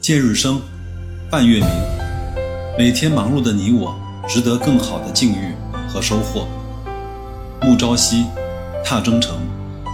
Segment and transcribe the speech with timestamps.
[0.00, 0.62] 见日升，
[1.30, 1.68] 伴月明。
[2.78, 3.94] 每天忙碌的你我，
[4.26, 5.54] 值得更好的境遇
[5.86, 6.48] 和收获。
[7.60, 8.24] 暮朝夕，
[8.82, 9.36] 踏征程，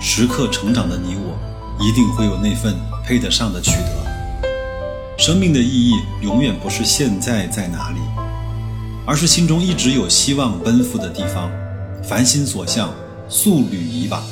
[0.00, 1.37] 时刻成长的你我，
[1.84, 5.16] 一定会有那份配得上的取得。
[5.19, 7.98] 生命的意义，永远不是现在在哪里，
[9.04, 11.50] 而是心中一直有希望奔赴的地方。
[12.04, 12.95] 凡心所向，
[13.29, 14.23] 速履以往。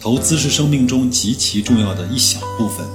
[0.00, 2.86] 投资是生命中极其重要的一小部分，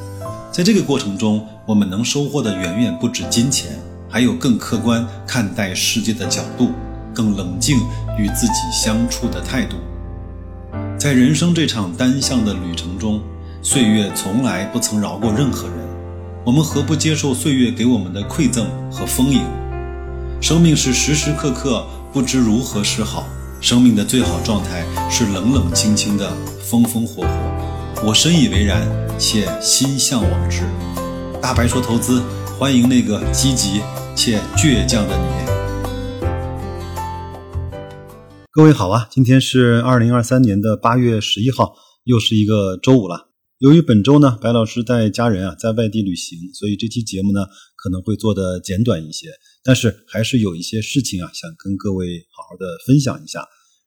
[0.52, 3.72] 在这个过程中，我们能收获的远远不止金钱，
[4.10, 6.72] 还有更客观看待世界的角度，
[7.14, 7.78] 更冷静
[8.20, 9.78] 与自己相处的态度。
[10.98, 13.22] 在人生这场单向的旅程中，
[13.62, 15.78] 岁月从来不曾饶过任何人，
[16.46, 19.42] 我们何不接受岁月给我们的馈赠和丰盈？
[20.42, 23.26] 生命是时时刻刻不知如何是好。
[23.62, 27.71] 生命的最好状态是冷冷清清的，风风火火。
[28.00, 28.88] 我深以为然，
[29.20, 30.62] 且心向往之。
[31.42, 32.20] 大白说投资，
[32.58, 33.82] 欢迎那个积极
[34.16, 35.26] 且倔强的你。
[38.52, 43.30] 各位好啊，今天是二零二三年的八月十一号，又是一个周五了。
[43.60, 47.46] 由于本周呢，白老师带家人啊在外地旅行，所以这期节目呢
[47.76, 49.28] 可能会做的简短一些。
[49.64, 53.46] 但是还是有一些事情啊，想跟各位好好的分享一下。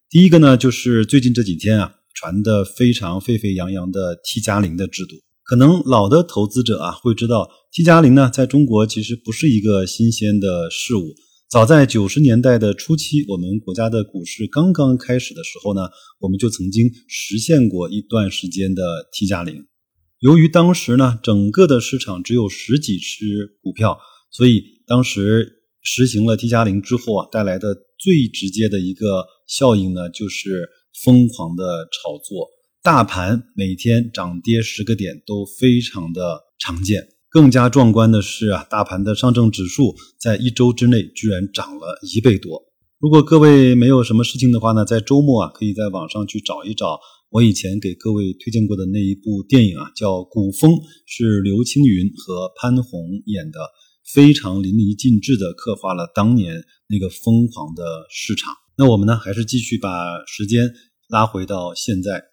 [0.08, 5.16] 第一个呢，就是最近这几天啊，传的非常沸沸扬扬的 T 加零的制度。
[5.42, 11.14] 可能老的投资者啊会知道，T 加零呢在中国其实不是一个新鲜的事物。
[11.50, 15.82] 早在九十年代的初期，我们国家的股市刚刚开始的时候呢，
[16.20, 19.66] 我们就曾经实现过一段时间的 T 加零。
[20.20, 23.98] 由于当时呢，整个的市场只有十几只股票，
[24.30, 25.60] 所以当时。
[25.86, 30.66] 实行了 T 加零之后啊，带来的最直接的一个效应呢，就是
[31.02, 32.48] 疯狂的炒作，
[32.82, 37.08] 大盘每天涨跌十个点都非常的常见。
[37.28, 42.62] 更加壮观的是啊，大盘的上证指数在一周之内居然涨了一倍多。
[43.00, 50.70] 如果各位没有什么事情的话呢，在周末啊，可以在网上去找一找我以前给各位推荐过的那一部电影啊，叫《古风》，
[51.06, 53.58] 是刘青云和潘虹演的。
[54.12, 58.52] 非常淋漓尽致地刻画了当年那个疯狂的市场。
[58.76, 59.88] 那我们呢，还是继续把
[60.26, 60.60] 时间
[61.08, 62.24] 拉回到现在。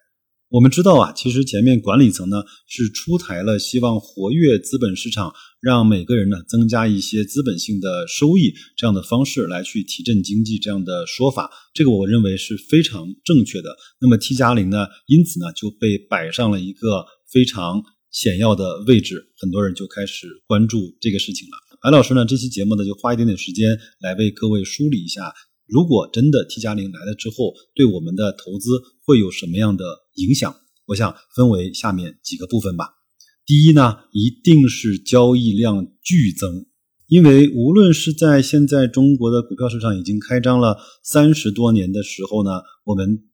[0.48, 13.74] 我们知道啊，其实前面管理层呢是出台了希望活跃资本市场，让每个人呢增加一些资本性的收益这样的方式来去提振经济这样的说法，这个我认为是非常正确的。
[14.00, 17.82] 那么 T 加零呢，因此呢就被摆上了一个非常。
[18.12, 21.56] 显要的位置，很多人就开始关注这个事情了。
[21.82, 25.32] 白老师呢，这期节目呢，就花一点点时间来为各位梳理一下，
[25.66, 28.70] 如果真的 T 加零来了之后，对我们的投资
[29.04, 29.84] 会有什么样的
[30.14, 30.54] 影响？
[30.86, 32.86] 我想分为下面几个部分吧。
[33.46, 36.66] 第一呢，一定是交易量剧增，
[37.06, 43.24] 因为无论是在现在中国的股票市场已经开张了三十多年的时候呢，我们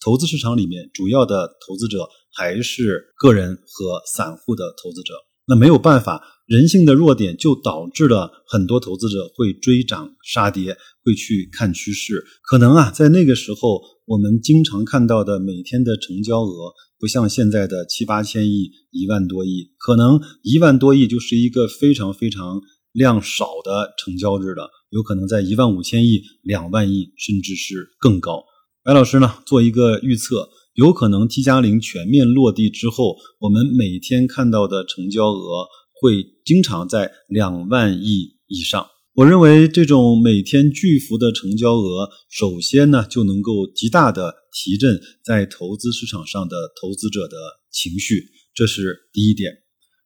[0.00, 2.08] 投资市场里面主要的投资者。
[2.32, 5.14] 还是个人和散户的投资者，
[5.48, 12.24] 那没有办法，人性的弱点就导致了很多投资者会追涨杀跌，会去看趋势。
[12.42, 22.60] 可能啊，在那个时候，我们经常看到的每天的成交额，不像现在的七八千亿、一万多亿，可能一万多亿就是一个非常非常
[22.90, 28.42] 量少的成交日了，有可能在一万五千亿、两万亿，甚至是更高。
[28.82, 30.48] 白老师呢，做一个预测。
[30.74, 35.66] 有可能 T 加零全面落地之后，我们每天看到的成交额
[36.00, 38.86] 会经常在两万亿以上。
[39.14, 47.36] 我认为这种每天巨幅的成交额，首先呢就能够极大的提振在投资市场上的投资者的
[47.70, 48.24] 情绪，
[48.54, 49.52] 这是第一点。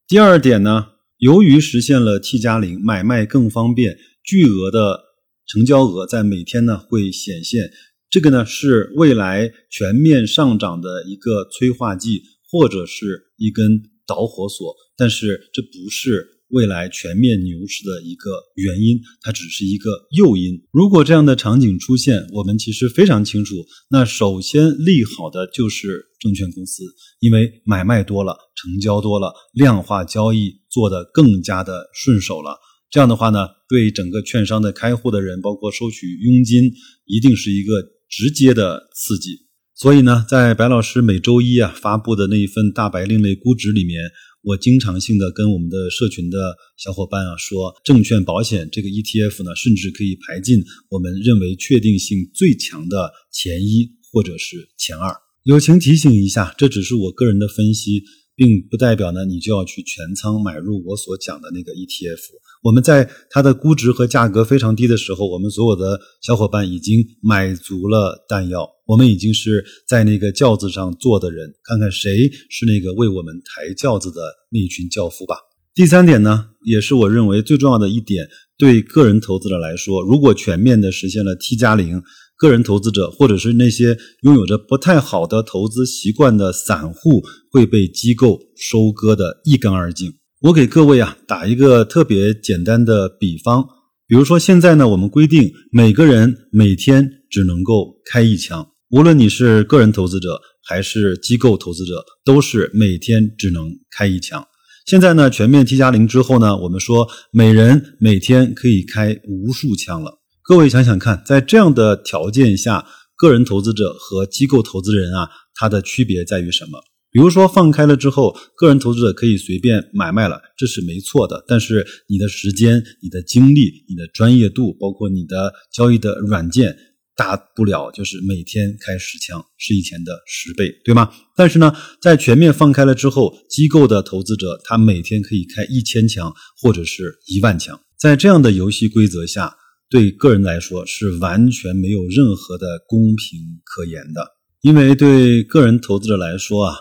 [0.08, 0.86] 第二点呢，
[1.18, 5.00] 由于实现了 T 加零，买卖更方便，巨额的
[5.46, 7.70] 成交额在每天呢会显现。
[8.10, 20.62] 这个呢是未来全面上涨的一个催化剂，或者是一根导火索，但是这不是未来全面牛市的一个原因，它只是一个诱因。
[20.72, 26.82] 如果这样的场景出现，我们其实非常清楚，那首先利好的就是证券公司，
[27.20, 32.58] 因为买卖多了，成交多了，量化交易做得更加的顺手了。
[32.90, 36.72] 这样的话呢，对整个券商的开户的人，包括收取佣金，
[37.06, 37.72] 一定是一个。
[38.06, 39.40] 直接的刺激，
[39.74, 43.98] 所以呢，在白老师每周一啊发布的那一份大白另类估值里面，
[44.44, 46.38] 我经常性的跟我们的社群的
[46.76, 55.16] 小伙伴啊说，证券保险这个 ETF 呢，甚至可以排进我们认为确定性最强的前一或者是前二。
[55.44, 58.02] 友情提醒一下，这只是我个人的分析，
[58.36, 62.20] 并不代表呢你就要去全仓买入我所讲的那个 ETF。
[62.64, 75.36] 我们在它的估值和价格非常低的时候，我们所有的小伙伴已经买足了弹药，我们已经是在那个轿子上坐的人，看看谁是那个为我们抬轿子的那群轿夫吧。
[75.74, 78.26] 第三点呢，也是我认为最重要的一点，
[78.56, 82.02] 对个人投资者来说，如果全面的实现了 T 加零，
[82.38, 90.14] 个人投资者或者是那些拥有着不太好的投资习惯的散户会被机构收割的一干二净。
[90.44, 93.66] 我给各位啊打一个特别简单的比方，
[94.06, 104.46] 比如说现在呢，我们规定每个人每天只能够开一枪，无论你是个人投资者还是机构投资者，都是每天只能开一枪。
[104.84, 110.20] 现在呢，全面 T 加零之后呢，我们说每人每天可以开无数枪了。
[110.42, 112.84] 各位想想看，在这样的条件下，
[113.16, 116.82] 个人投资者和机构投资人啊，它的区别在于什么？
[117.14, 121.44] 比如说放开了之后，个人投资者可以随便买卖了，这是没错的。
[121.46, 126.74] 但是你的时间、你的精力、你的专业度，包括你的交易的软件，
[127.16, 131.08] 大不了就是每天开十枪，是以前的十倍，对吗？
[131.36, 131.72] 但是呢，
[132.02, 137.80] 在全面放开了之后，机构的投资者他每天可以开一千枪或者是一万枪。
[137.96, 139.54] 在这样的游戏规则下，
[139.88, 144.26] 对个人来说是完全没有任何的公平可言的，
[144.62, 146.74] 因为对个人投资者来说啊。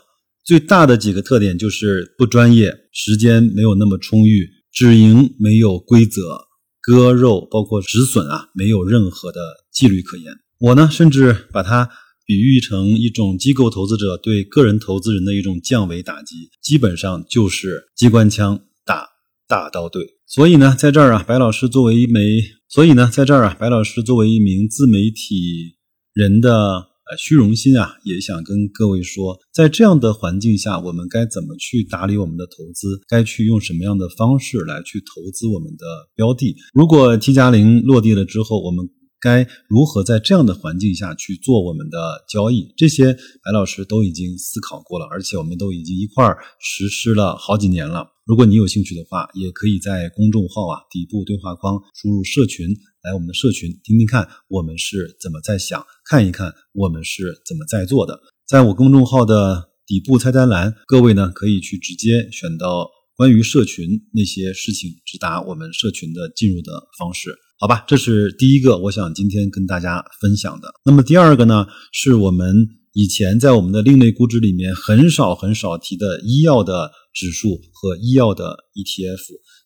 [0.46, 6.48] 最大的几个特点就是不专业，时间没有那么充裕，止盈没有规则，
[6.82, 9.40] 割肉包括止损啊，没有任何的
[9.72, 10.34] 纪律可言。
[10.60, 11.90] 我呢，甚至把它
[12.26, 19.08] 比喻成一种机构投资者对个人投资人的一种降维打击，基本上就是机关枪打
[19.48, 20.06] 大刀队。
[20.28, 22.20] 所以呢，在这儿啊，白老师作为一枚，
[22.68, 25.78] 所以呢，在这儿啊，白老师作为一名自媒体
[26.14, 26.93] 人的。
[27.18, 33.02] 虚荣心啊，也想跟各位说，在这样的环境下，我们该怎么去打理我们的投资？
[33.08, 36.56] 该去用什么样的方式来去投资我们的标的？
[36.74, 38.90] 如果 T 加零落地了之后，我们
[39.20, 42.74] 该如何在这样的环境下去做我们的交易？
[42.76, 48.08] 这些白老师都已经思考过了，而且我们都已经一块儿实施了好几年了。
[48.26, 52.68] 如果你有兴趣的话，也可以在公众号啊底部对话框输入“社群”。
[53.04, 58.18] 来我们的社群听听看，我们是怎么在想，看一看我们是怎么在做的。
[58.48, 67.36] 在我公众号的底部菜单栏，各位呢可以去直接选到关于社群那些事情，直达我们社群的进入的方式。
[67.60, 70.70] 好吧，这是第一个，我想今天跟大家分享的。
[70.86, 72.56] 那么第二个呢，是我们
[72.94, 79.24] 以前在我们的另类估值里面很少很少提的医药的指数和医药的 ETF。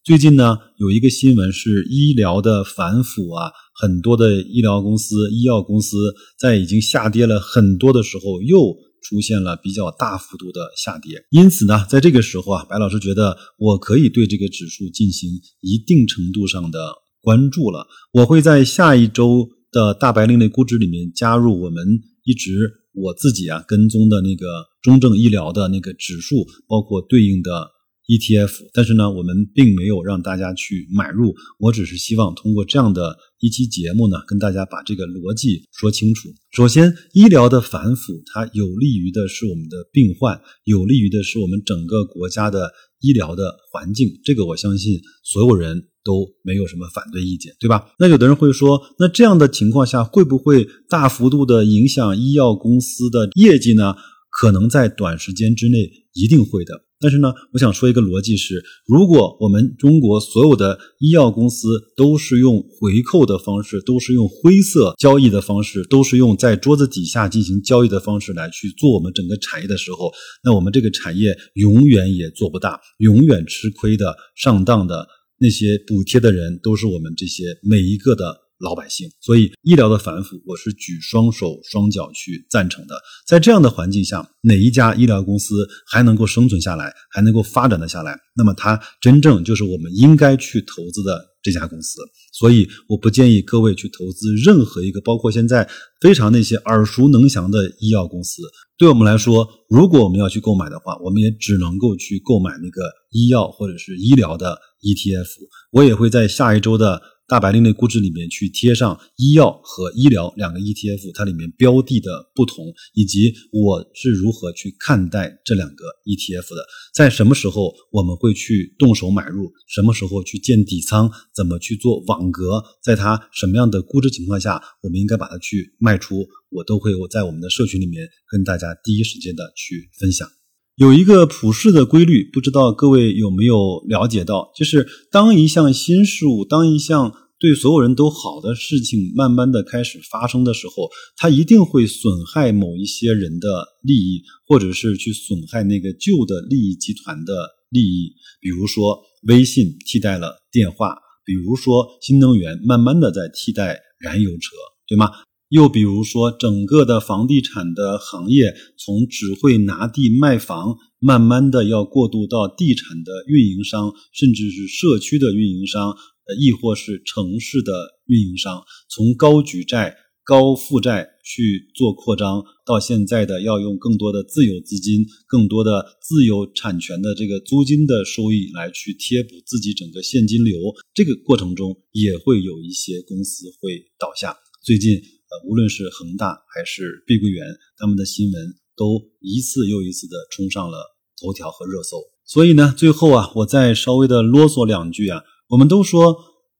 [0.08, 5.98] 最近呢，有一个新闻是医疗的反腐啊，很多的医疗公司、医药公司
[6.40, 8.74] 在已经下跌了很多的时候，又
[9.04, 11.22] 出现了比较大幅度的下跌。
[11.32, 16.80] 因此呢，在这个时候啊，白老师觉得我可以对这个指数进行一定程度上的
[17.20, 17.86] 关注了。
[18.14, 21.86] 我会在下一周的大白另类估值里面加入我们
[22.24, 24.46] 一直我自己啊跟踪的那个
[24.82, 27.76] 中证医疗的那个指数，包括对应的。
[28.08, 36.30] ETF，但是呢，我们并没有让大家去买入，我只是希望通过这样的一期节目呢，跟大家把这个逻辑说清楚。
[36.52, 42.72] 首先，医疗的反腐，它有利于的是我们的病患，有利于的是我们整个国家的
[43.02, 47.90] 医疗的环境，这个我相信所有人都没有什么反对意见，对吧？
[48.00, 53.96] 那有的人会说，那这样的情况下会不会大幅度的影响医药公司的业绩呢？
[54.30, 56.87] 可能在短时间之内一定会的。
[57.00, 70.12] 但是呢，我想说一个逻辑是：如果我们中国所有的医药公司都是用回扣的方式，都是用灰色交易的方式，都是用在桌子底下进行交易的方式来去做我们整个产业的时候，
[70.44, 75.08] 那我们这个产业永远也做不大，永远吃亏的、上当的
[75.40, 78.47] 那些补贴的人，都是我们这些每一个的。
[78.60, 82.96] 老百姓，所以医疗的反腐，我是举双手双脚去赞成的。
[83.28, 85.54] 在这样的环境下，哪一家医疗公司
[85.86, 92.00] 还能够生存下来，还能够发展的下来，那么它真正就是我们应该去投资的这家公司。
[92.34, 95.70] 所以，我不建议各位去投资任何一个，包括现在
[96.02, 98.42] 非常那些耳熟能详的医药公司。
[98.76, 105.28] 对我们来说，如果我们要去购买的话，我们也只能够去购买那个医药或者是医疗的 ETF。
[105.72, 107.00] 我也会在下一周的。
[107.28, 116.66] 大白另类估值里面去贴上医药和医疗两个 ETF，它里面标的的不同，以及我是如何去看待这两个 ETF 的，
[116.96, 130.30] 在什么时候我们会去动手买入，什么时候去建底仓，怎么去做网格，在它什么样的估值情况下，我们应该把它去卖出，我都会我在我们的社群里面跟大家第一时间的去分享。
[130.78, 134.52] 有一个普世的规律，不知道各位有没有了解到？
[134.56, 147.34] 就是当一项新事物，当一项对所有人都好的事情，慢慢的开始发生的时候，它一定会损害某一些人的利益，或者是去损害那个旧的利益集团的
[147.72, 148.14] 利益。
[148.40, 150.90] 比如说，微信替代了电话；
[151.26, 154.56] 比如说，新能源慢慢的在替代燃油车，
[154.88, 155.10] 对吗？
[155.50, 165.92] 又比如说，整个的房地产的行业从只会拿地卖房，慢慢的要过渡到地产的运营商，甚至是社区的运营商。
[166.28, 167.72] 呃，亦或是城市的
[168.08, 180.60] 运营商，从高举债、高负债去做扩张，到现在的要用更多的自有资金、更多的自有产权的这个租金的收益来去贴补自己整个现金流，
[180.94, 184.36] 这个过程中也会有一些公司会倒下。
[184.66, 187.46] 最近，呃，无论是恒大还是碧桂园，
[187.78, 190.78] 他们的新闻都一次又一次的冲上了
[191.22, 191.98] 头条和热搜。
[192.26, 195.24] 所以呢，最后啊，我再稍微的啰嗦两句啊。
[195.50, 196.18] 我们都说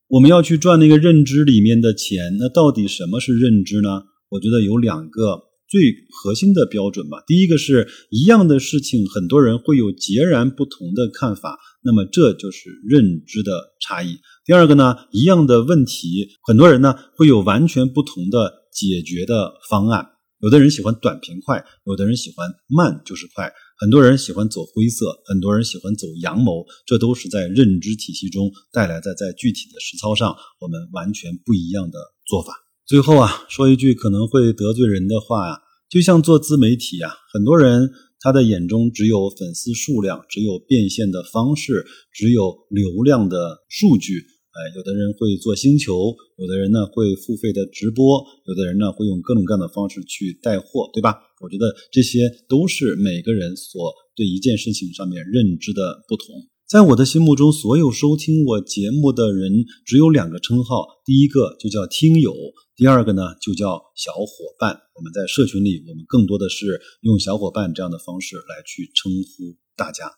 [0.08, 4.04] 我们要去赚那个认知里面的钱，那到底什么是认知呢？
[4.30, 7.22] 我觉得有两个最核心的标准吧。
[7.26, 14.16] 第一个是一样的事情，很多人会有截然不同的看法，那么这就是认知的差异。
[14.48, 20.06] 第二个呢，一样的问题，很多人呢会有完全不同的解决的方案。
[20.40, 23.52] 有的人喜欢短平快，有的人喜欢慢就是快。
[23.78, 32.54] 很多人喜欢走灰色，很多人喜欢走阳谋，这都是在认知体系中带来的，在具体的实操上，我们完全不一样的做法。
[32.86, 35.58] 最后啊，说一句可能会得罪人的话啊，
[35.90, 44.24] 就像做自媒体啊，很多人他的眼中只有粉丝数量，只有变现的方式，只有流量的数据。
[44.50, 51.14] 哎，有的人会做星球，有的人呢会付费的直播，有的人呢会用各种各样的方式去带货，对吧？
[51.40, 56.26] 我觉得这些都是每个人所对一件事情上面认知的不同。
[56.66, 62.34] 在我的心目中，所有收听我节目的人只有两个称号，第一个就叫听友，
[62.76, 64.28] 第二个呢就叫小伙
[64.58, 64.78] 伴。
[64.96, 70.10] 我们在社群里，我们更多的是用小伙伴这样的方式来去称呼大家。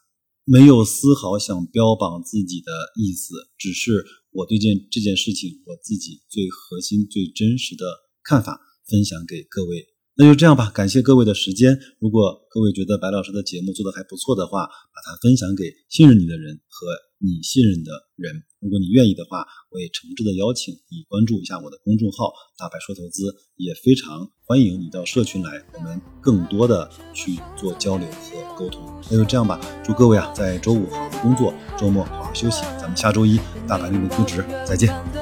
[0.44, 7.84] 没有丝毫想标榜自己的意思，只是我对这这件事情我自己最核心、最真实的
[8.22, 9.86] 看法分享给各位。
[10.16, 11.78] 那就这样吧，感谢各位的时间。
[11.98, 16.88] 如果各位觉得白老师的节目做得还不错的话，把它分享给信任你的人和
[17.20, 18.42] 你信任的人。
[18.60, 28.82] 如果你愿意的话，我也诚挚的邀请你关注一下我的公众号“大白说投资”，也非常欢迎你到社群来，我们更多的去做交流和沟通。
[29.10, 32.62] 那就这样吧，祝各位啊，在周五好好工作，周末好好休息。
[32.80, 35.19] 咱们下周一大白秘密估值再见。